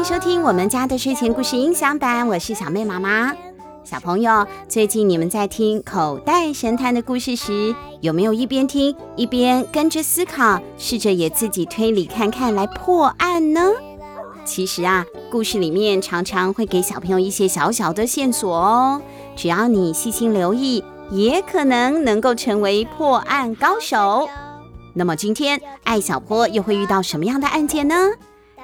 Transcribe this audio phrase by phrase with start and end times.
[0.00, 3.34] 迎收听我们家的睡前故事音响版，我是小妹妈妈。
[3.84, 13.60] 小朋友，最近你们在听口袋神探的故事时，有没有一边听一边跟着思考，试着也自己推理看看来破案呢？
[14.46, 19.02] 其实啊，故事里面常常会给小朋友一些小小的线索哦，
[19.36, 24.26] 只要你细心留意，也可能能够成为破案高手。
[24.94, 27.94] 那么今天艾小坡又会遇到什么样的案件呢？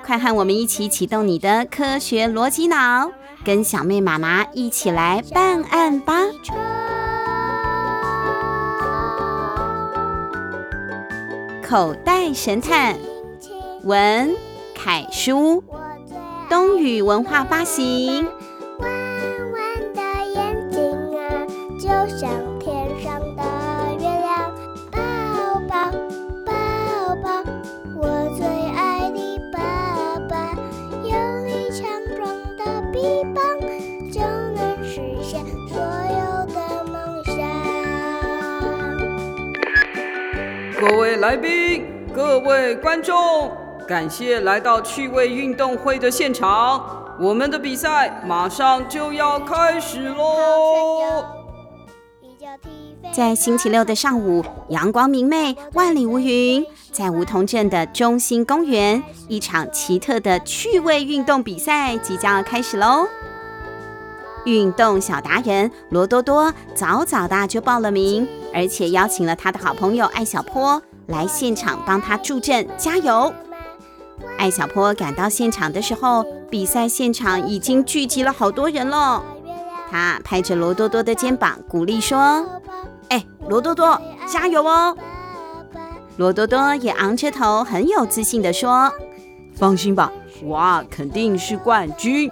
[0.06, 3.10] 快和我们一起启动你的科学逻辑脑，
[3.45, 6.15] 跟小妹妈妈一起来办案吧！
[11.60, 12.96] 口袋神探，
[13.82, 14.32] 文
[14.77, 15.65] 凯书，
[16.49, 18.29] 东雨文化发行。
[18.79, 18.93] 各位
[41.27, 43.51] 来宾，各位观众，
[43.85, 46.80] 感谢来到趣味运动会的现场。
[47.18, 51.24] 我们的比赛马上就要开始喽！
[53.13, 56.65] 在星期六的上午，阳光明媚，万里无云。
[56.93, 63.05] 在梧桐镇的中心公园，一场奇特的趣味运动比赛即将要开始喽！
[64.44, 73.32] 运动小达人罗多多早早的就报了名，而且邀请了他的好朋友艾小坡来现场帮他助阵加油。
[74.38, 79.22] 艾小坡赶到现场的时候，比赛现场已经聚集了好多人了。
[79.91, 82.44] 他拍着罗多多的肩膀，鼓励说
[83.09, 84.97] ：“哎，罗多多，加油哦！”
[86.17, 88.91] 罗多多也昂着头，很有自信地说
[89.55, 90.11] ：“放心吧，
[90.43, 92.31] 我肯定是冠军。”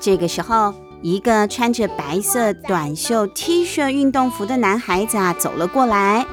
[0.00, 6.26] 这个时候，一个穿着白色短袖 T 恤运动服的男孩子啊走了过来。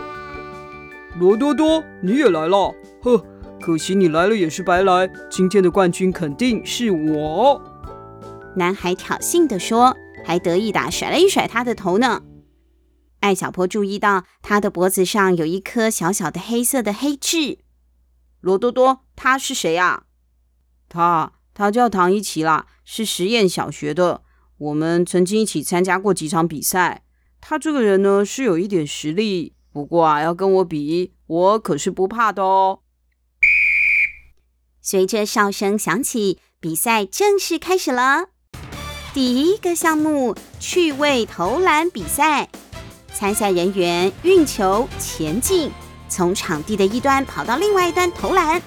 [1.20, 2.76] 罗多多，你也来了？
[3.02, 3.26] 呵，
[3.60, 5.10] 可惜你来了也是白来。
[5.32, 7.60] 今天的冠军肯定是我。
[8.56, 12.22] 男孩挑衅地说，还得意地甩了一甩他的头呢。
[13.22, 17.58] 艾小坡注意到他的脖子上有一颗小小的黑色的黑痣。
[18.40, 20.04] 罗多多，他是谁呀？
[20.88, 21.34] 他。
[21.56, 24.22] 他叫唐一奇啦，是实验小学的。
[24.60, 27.04] 我们曾经一起参加过几场比赛。
[27.42, 32.80] 他这个人呢，是有一点实力，不过啊，要跟我比，我可是不怕的哦。
[34.82, 38.30] 随着哨声响起，比赛正式开始了。
[39.14, 42.50] 第一个项目，趣味投篮比赛，
[43.14, 45.70] 参赛人员运球前进，
[46.10, 48.60] 从场地的一端跑到另外一端投篮。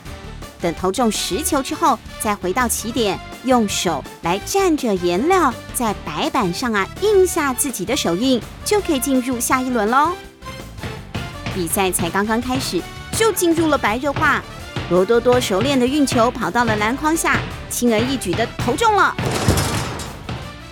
[0.60, 10.14] 等投中十球之后，再回到起点，用手来蘸着颜料，在白板上啊印下自己的手印，就可以进入下一轮喽。
[11.60, 12.80] 比赛才刚刚开始，
[13.12, 14.42] 就进入了白热化。
[14.88, 17.38] 罗多多熟练的运球跑到了篮筐下，
[17.68, 19.14] 轻而易举的投中了。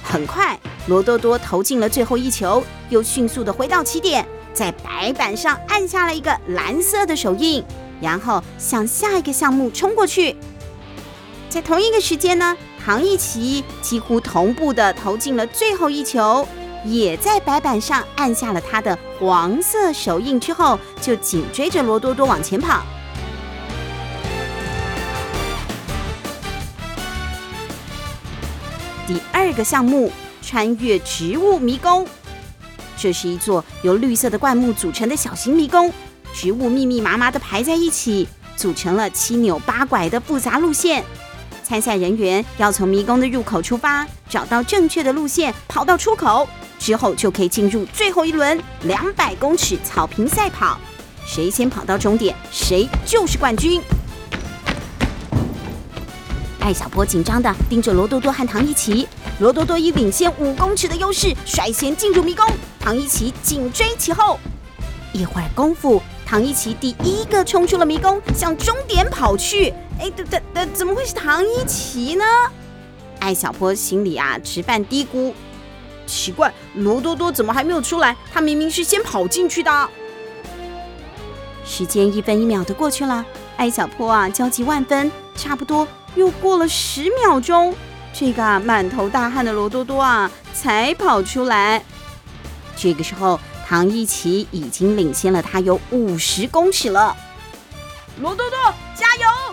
[0.02, 7.62] 很快，罗多多投进了最后一球，又迅速的回到起点，在白板上按下了一个蓝色的手印。
[8.00, 10.34] 然后向下一个项目冲过去，
[11.50, 16.48] 在同一个时间呢，唐一奇几乎同步的投进了最后一球，
[16.84, 22.82] 也在白板上按下了他的黄色手印之后，就紧追着罗多多往前跑。
[29.06, 30.12] 第二个项目，
[30.42, 32.06] 穿越植物迷宫，
[32.96, 35.92] 这是一座由绿色的灌木组成的小型迷宫。
[36.34, 41.02] 植物密密麻麻地排在一起，组成了七扭八拐的复杂路线。
[41.64, 46.46] 参赛人员要从迷宫的入口出发，找到正确的路线，跑到出口
[46.78, 50.78] 之后，就可以进入最后一轮两百公尺草坪赛跑。
[51.26, 53.82] 谁先跑到终点，谁就是冠军。
[56.60, 59.08] 艾小坡紧张地盯着罗多多和唐一奇，
[59.38, 62.46] 罗多多以领先五公尺的优势率先进入迷宫，
[62.78, 64.38] 唐一奇紧追其后。
[65.12, 66.02] 一会儿功夫。
[66.26, 69.72] 唐一奇第一个冲出了迷宫，向终点跑去。
[69.98, 72.24] 哎，等等等，怎么会是唐一奇呢？
[73.18, 75.32] 艾小坡心里啊直犯嘀咕，
[76.08, 78.16] 奇怪，罗多多怎么还没有出来？
[78.32, 79.88] 他明明是先跑进去的。
[81.64, 83.24] 时间一分一秒的过去了，
[83.56, 87.74] 艾小坡啊焦急万分，差不多又过了十秒钟，
[88.12, 91.84] 这个啊满头大汗的罗多多啊才跑出来。
[92.74, 93.38] 这个时候。
[93.68, 97.14] 唐一奇已经领先了他有五十公尺了。
[98.18, 98.58] 罗多多
[98.94, 99.20] 加油！
[99.20, 99.47] 罗多多加油！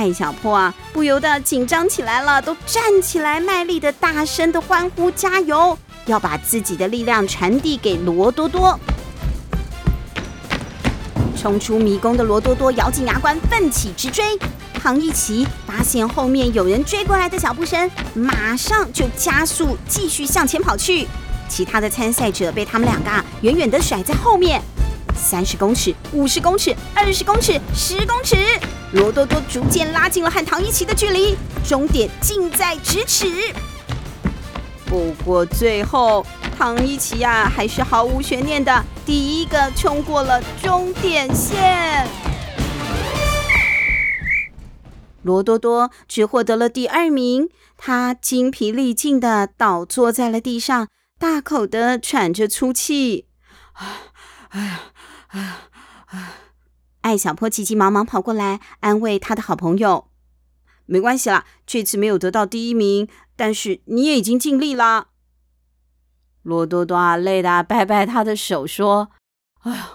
[0.00, 5.76] 艾小坡啊，不由得紧张起来了，都站起来，卖力的大声的欢呼加油，
[6.06, 8.80] 要把自己的力量传递给罗多多。
[11.38, 14.24] 冲出迷宫的罗多多咬紧牙关，奋起直追。
[14.72, 21.06] 唐一奇发现后面有人追过来的脚步声，马上就加速继续向前跑去。
[21.46, 23.10] 其他的参赛者被他们两个
[23.42, 24.62] 远远的甩在后面。
[25.20, 28.36] 三十公尺、五十公尺、二十公尺、十公尺，
[28.92, 33.52] 罗多多逐渐拉近了和唐一奇的距离，终点近在咫尺。
[34.86, 36.26] 不过最后，
[36.56, 42.08] 唐一奇呀、还是毫无悬念的第一个冲过了终点线。
[45.22, 50.88] 罗多多只获得了第二名，他精疲力尽的倒坐在了地上，
[51.18, 53.26] 大口的喘着粗气。
[54.50, 54.80] 哎呀！
[57.10, 60.06] 艾小坡急急忙忙跑过来安慰他的好朋友
[60.86, 65.08] ：“没关系啦，这次没有得到第一名，但是你也已经尽力了。”
[66.42, 69.10] 罗多多啊，累得摆摆他的手说
[69.62, 69.90] ：“哎呀，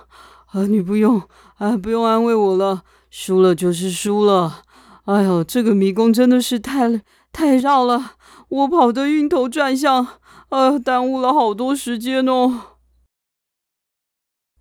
[0.47, 1.21] 啊，你不用，
[1.55, 4.63] 啊，不用安慰我了，输了就是输了。
[5.05, 7.01] 哎呦，这个迷宫真的是太
[7.31, 8.17] 太绕了，
[8.49, 10.05] 我跑得晕头转向，
[10.49, 12.75] 啊，耽误了好多时间哦。”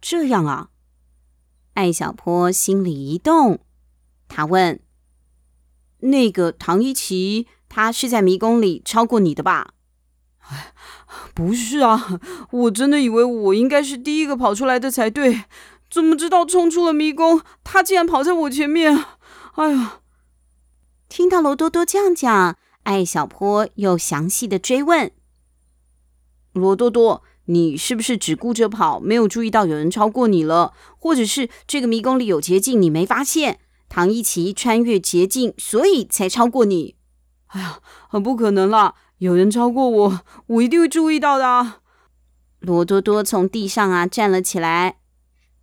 [0.00, 0.68] 这样啊，
[1.74, 3.58] 艾小坡心里一动，
[4.28, 4.80] 他问
[6.00, 9.74] ：“那个唐一奇，他是在迷宫里超过你的吧
[10.38, 10.72] ？”“哎，
[11.34, 15.44] 不是啊，我真的以为我应该是第一个跑出来的才对，
[15.90, 19.04] 怎么知道冲出了迷宫，他竟然跑在我前面？
[19.54, 20.00] 哎呀！”
[21.08, 25.10] 听到罗多多这样讲，艾小坡又详细的追问
[26.54, 30.72] ：“罗多多。”你是不是只顾着跑，没有注意到有人超过你了？
[30.98, 33.58] 或者是这个迷宫里有捷径，你没发现？
[33.88, 36.96] 唐一奇穿越捷径，所以才超过你？
[37.48, 38.94] 哎呀，很不可能啦！
[39.18, 41.78] 有人超过我，我一定会注意到的啊。
[42.60, 44.96] 罗多多从地上啊站了起来。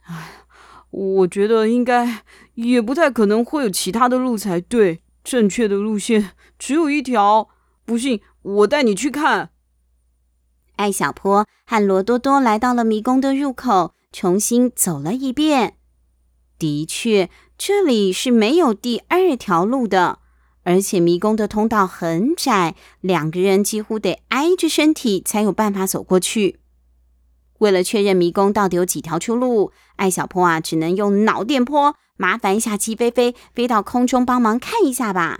[0.03, 0.45] 哎，
[0.89, 2.23] 我觉得应该
[2.53, 7.49] 也不太可能会有其他的路才对，正确的路线只有一条。
[7.83, 9.50] 不信，我带你去看。
[10.81, 15.75] 艾小坡和罗多多来到了迷宫的入口，重新走了一遍。
[16.57, 20.17] 的确，这里是没有第二条路的，
[20.63, 26.59] 而且迷宫的通道很窄，两个人几乎得挨着身体才有办法走过去。
[27.59, 31.95] 为了确认迷宫到底有几条出路，艾小坡啊，只能用脑电波。
[32.17, 35.39] 麻烦一下，鸡飞飞飞到空中帮忙看一下吧。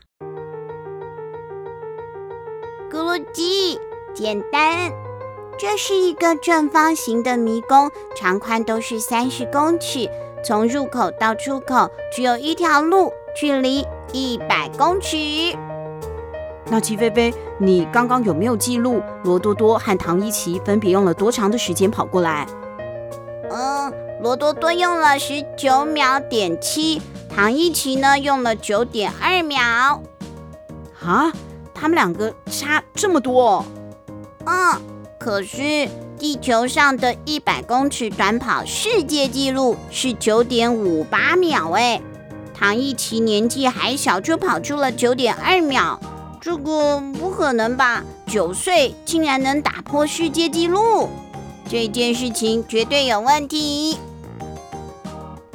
[2.91, 3.79] 咕噜鸡，
[4.13, 4.91] 简单。
[5.57, 10.09] 这是一个正方形的迷宫，长宽都是三十公尺。
[10.43, 15.15] 从入口到出口只有一条路，距离一百公尺。
[16.65, 22.47] 那齐飞飞，你刚刚有没有记录罗多多和唐一奇分别用了多长的时间跑过来？
[23.51, 30.01] 嗯，罗多多用了十九秒点七，唐一奇呢用了九点二秒。
[31.03, 31.31] 啊，
[31.73, 33.63] 他们两个差这么多？
[34.45, 34.81] 嗯。
[35.23, 35.87] 可是
[36.17, 42.01] 地球上的一百公尺短跑世界纪录是九点五八秒哎，
[42.55, 45.99] 唐一奇年纪还小就跑出了九点二秒，
[46.41, 48.03] 这个不可能吧？
[48.25, 51.07] 九岁竟然能打破世界纪录，
[51.69, 53.99] 这件事情绝对有问题。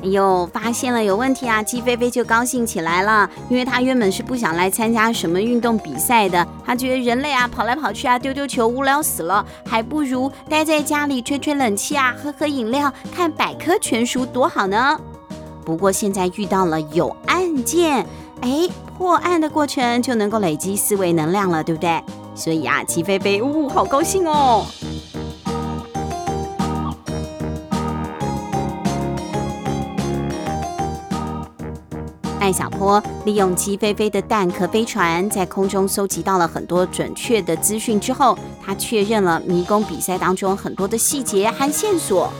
[0.06, 1.60] 哎呦，发现了有问题啊！
[1.60, 6.46] 鸡飞飞就高兴起来了，因为他原本是不想来参加什么运动比赛的。
[6.64, 14.96] 他觉得人类啊，跑来跑去啊，丢丢球，无聊死了，还不如待在家里吹吹冷气啊，喝喝饮料，看百科全书多好呢。
[15.64, 18.06] 不过现在遇到了有案件，
[18.42, 22.00] 哎，破案的过程就能够累积思维能量了，对不对？
[22.36, 24.64] 所以啊，鸡飞飞，呜、好高兴哦！
[32.38, 42.32] 艾小坡利用鸡飞飞的蛋壳飞船在空中搜集到了很多准确的资讯之后，他确认了迷宫比赛当中很多的细节和线索。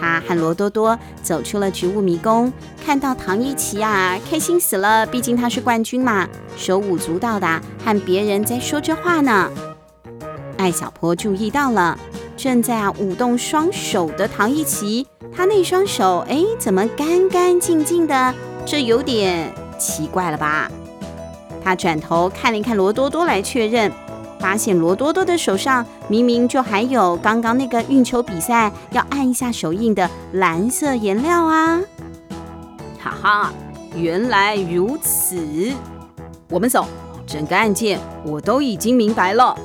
[0.00, 2.52] 他和罗多多走出了植物迷宫，
[2.84, 9.48] 看到唐一奇啊，开心死了，毕竟他是冠军嘛，手舞足蹈的和别人在说着话呢。
[10.56, 11.96] 艾小坡注意到了
[12.36, 18.34] 正在啊舞动双手的唐一奇，他那双手哎，怎么干干净净的？
[18.70, 20.70] 这有点奇怪了吧？
[21.60, 23.90] 他转头看了一看罗多多来确认，
[24.38, 31.80] 发现罗多多的手上明明就还有刚刚那个运球比赛要按一下手印的蓝色颜料啊！
[33.00, 33.52] 哈哈，
[33.96, 35.72] 原来如此，
[36.48, 36.86] 我们走。
[37.26, 39.58] 整个案件我都已经明白了。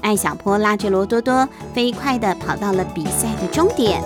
[0.00, 4.02] 艾小坡拉着罗多多，飞快地跑到了比赛的终点。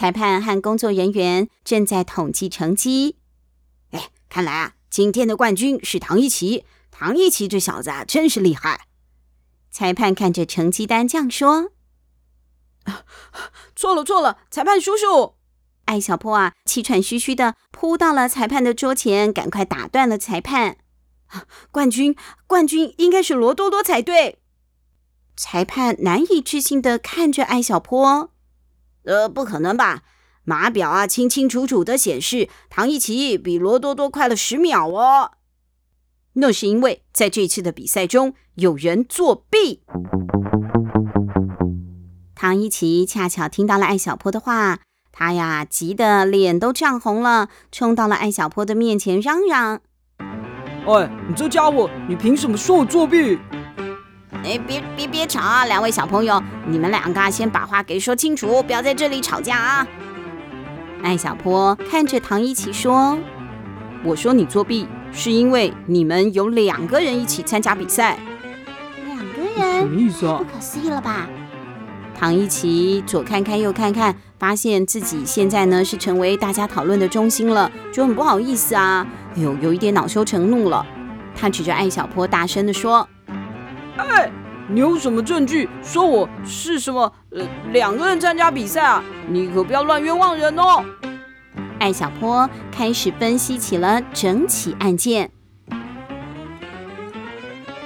[0.00, 3.16] 裁判和工作人员正在统计成绩。
[3.90, 6.64] 哎，看来啊，今天的冠军是唐一奇。
[6.90, 8.86] 唐一奇这小子啊，真是厉害。
[9.70, 11.72] 裁判看着成绩单这样说
[13.76, 15.34] ：“错了，错了，裁判叔叔。”
[15.84, 20.78] 艾小坡啊，气喘吁吁的扑到了裁判的桌前，赶快打断了裁判。
[21.70, 22.16] 冠军，
[22.46, 24.38] 冠军应该是罗多多才对。
[25.36, 28.32] 裁判难以置信的看着艾小坡。
[29.04, 30.02] 呃，不可能吧？
[30.44, 35.32] 码表啊，清清楚楚的显示唐一奇比罗多多快了十秒哦。
[36.34, 39.82] 那是因为在这次的比赛中有人作弊。
[42.34, 44.80] 唐一奇恰巧听到了艾小坡的话。
[45.12, 49.82] 他呀，急得脸都涨红了，冲到了艾小坡的面前，嚷嚷
[50.86, 53.38] ：“哎，你这家伙，你凭什么说我作弊？”
[54.44, 55.66] 哎，别别别吵啊！
[55.66, 59.86] 两位小朋友，你们两个先把话给说清楚，不要在这里吵架啊！
[61.02, 63.18] 艾小坡看着唐一奇说
[64.04, 68.18] ：“我说你作弊，是因为你们有两个人一起参加比赛。
[69.06, 69.80] 两个人？
[69.82, 70.38] 什么意思啊？
[70.38, 71.28] 不可思议了吧？”
[72.18, 79.06] 唐一奇左看看右看看，发现自己现在呢是成为大家讨论的中心了，就很不好意思啊，
[79.36, 80.86] 哎呦，有一点恼羞成怒了。
[81.34, 83.08] 他指着艾小坡大声地说
[84.08, 84.30] ：“哎，
[84.68, 87.12] 你有什么证据说我是什么？
[87.30, 89.04] 呃，两个人参加比赛啊？
[89.28, 90.84] 你可不要乱冤枉人哦！”
[91.78, 95.30] 艾小坡开始分析起了整起案件。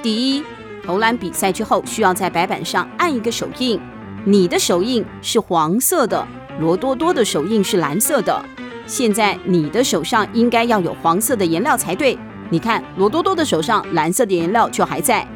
[0.03, 0.45] 第一，
[0.85, 3.81] 投篮比赛之后需要在白板上按一个手印。
[4.25, 6.27] 你的手印是黄色的，
[6.59, 8.45] 罗多多的手印是蓝色的。
[8.87, 12.19] 现在你的手上应该要有黄色的颜料才对。
[12.51, 15.27] 你看，罗多多的手上蓝色的颜料就还在。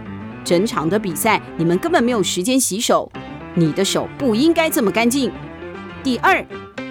[0.48, 3.12] 整场的比赛你们根本没有时间洗手，
[3.52, 5.30] 你的手不应该这么干净。
[6.02, 6.42] 第二，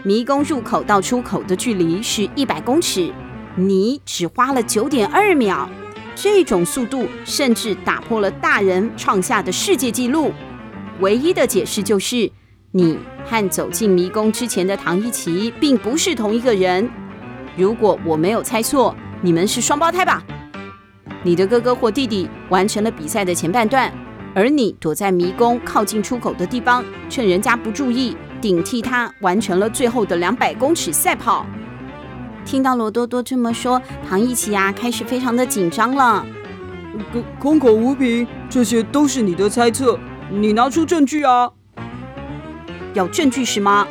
[0.03, 3.11] 迷宫入口到出口的距离是一百公尺，
[3.55, 5.67] 你只花了九点二秒，
[6.13, 10.31] 这种速度甚至打破了大人创下的世界纪录。
[10.99, 12.31] 唯一的解释就是，
[12.69, 16.87] 你和走进迷宫之前的唐一奇并不是同一个人。
[17.55, 20.23] 如果我没有猜错，你们是双胞胎吧？
[21.27, 23.91] 你的哥哥或弟弟完成了比赛的前半段，
[24.34, 31.46] 而你躲在迷宫靠近出口的地方，趁人家不注意，顶替他完成了最后的两百公尺赛跑。
[32.46, 36.25] 听到罗多多这么说，唐一奇呀开始非常的紧张了。
[37.12, 40.00] 空空口无凭，这些都是你的猜测。
[40.31, 41.51] 你拿出证据啊！
[42.93, 43.86] 要证据是吗？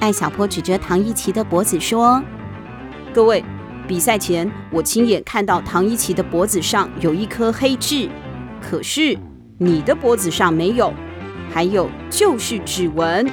[0.00, 2.20] 艾小坡指着唐一奇的脖子说
[3.14, 3.44] ：“各位，
[3.86, 8.08] 比赛前我亲眼看到唐一奇的脖子上有一颗黑痣，
[8.60, 9.18] 可是
[9.58, 10.92] 你的脖子上没有。
[11.50, 13.30] 还有就是指纹。”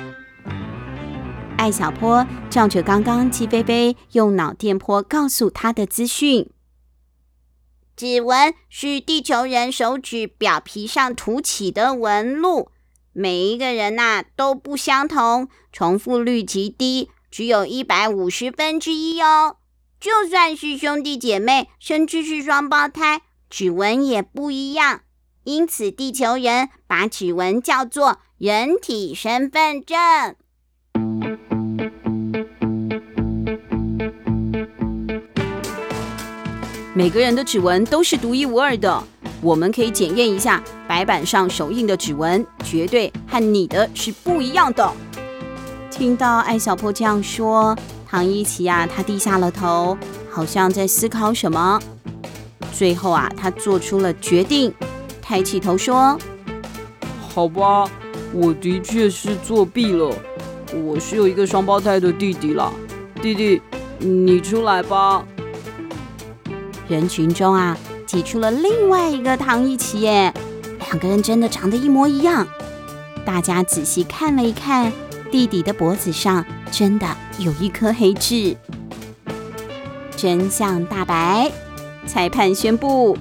[1.58, 6.50] 艾小坡照着刚刚季菲菲用脑电波告诉他的资讯。
[7.96, 12.70] 指纹是地球人手指表皮上凸起的纹路，
[13.14, 19.58] 每一个人呐、都不相同，重复率极低，只有一百五十分之一哦。
[20.02, 25.02] 就算是兄弟姐妹，甚至是双胞胎，指纹也不一样。
[25.44, 29.96] 因此，地球人把指纹叫做人体身份证。
[36.96, 39.04] 每个人的指纹都是独一无二的，
[39.40, 44.92] 我们可以检验一下白板上手印的指纹，绝对和你的是不一样的。
[45.92, 47.78] 听到艾小破这样说，
[48.12, 49.98] 唐一奇啊，他低下了头，
[50.30, 51.80] 好像在思考什么。
[52.74, 54.74] 最后啊，他做出了决定，
[55.22, 56.20] 抬起头说
[57.26, 57.90] ：“好吧，
[58.34, 60.14] 我的确是作弊了，
[60.74, 62.74] 我是有一个双胞胎的弟弟啦，
[63.22, 63.62] 弟弟，
[64.00, 65.24] 你出来吧。”
[66.90, 70.34] 人群中啊，挤出了另外一个唐一奇耶，
[70.80, 72.46] 两个人真的长得一模一样。
[73.26, 74.92] 大家仔细看了一看，
[75.32, 77.08] 弟弟的脖子上真的
[77.40, 78.56] 有一颗黑痣。
[80.18, 81.50] 真相大白，
[82.06, 83.18] 裁判宣布：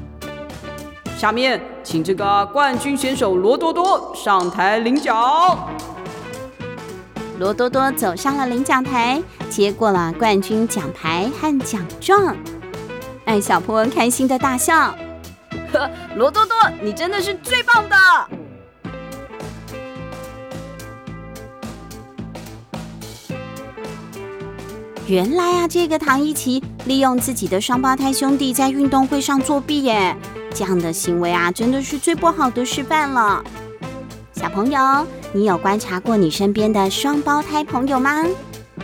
[1.17, 5.17] 下面请这个冠军选手罗多多上台领奖。
[7.39, 12.37] 罗多多走上了领奖台，接过了冠军奖牌和奖状。
[13.25, 14.93] 艾小坡开心的大笑
[15.73, 17.97] ：“呵， 罗多多，你真的是最棒的！”
[25.11, 30.17] 原来啊，这个唐一奇利用自己的双胞胎兄弟在运动会上作弊耶，
[30.55, 33.43] 这样的行为啊，真的是最不好的示范了。
[34.33, 38.25] 小朋友，你有观察过你身边的双胞胎朋友吗？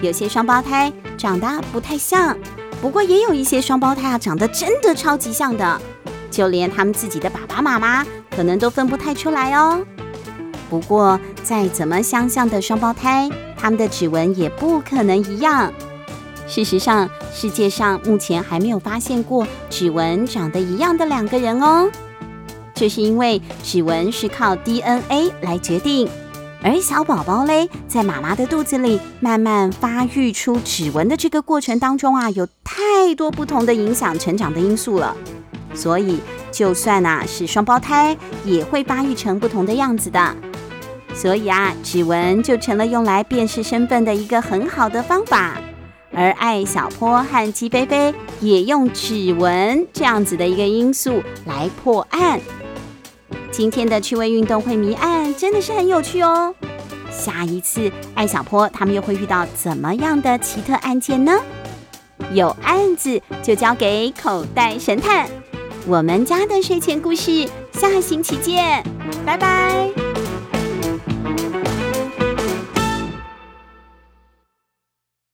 [0.01, 2.37] 有些双胞胎长得不太像，
[2.83, 5.81] 不过也有一些双胞胎啊，长得真的超级像的，
[6.29, 8.05] 就连他们自己的爸爸妈妈
[8.35, 9.81] 可能都分不太出来哦。
[10.69, 15.73] 不过，再怎么相像的双胞胎，他们的指纹也不可能一样。
[16.47, 21.91] 事实上，世界上目前还没有发现过指纹长得一样的两个人哦。
[22.75, 26.09] 这是因为指纹是靠 DNA 来决定，
[26.63, 35.17] 而小宝宝嘞，在妈妈的肚子里慢慢发育出指纹的这个过程当中啊，有太多不同的影响成长的因素了。
[35.75, 36.21] 所以，
[36.53, 40.37] 就算啊是双胞胎，也会发育成不同的样子的。
[41.15, 45.57] 所以啊，指纹就成了用来辨识身份的一个很好的方法。
[46.13, 52.41] 而艾小坡和鸡飞飞也用指纹这样子的一个因素来破案。
[53.51, 56.55] 今天的趣味运动会谜案真的是很有趣哦。
[57.11, 61.33] 下一次艾小坡他们又会遇到怎么样的奇特案件呢？
[62.33, 65.29] 有案子就交给口袋神探。
[65.87, 68.85] 我们家的睡前故事，下星期见，
[69.25, 70.26] 拜拜。